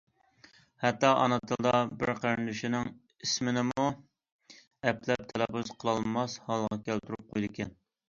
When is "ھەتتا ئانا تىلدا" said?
0.85-1.73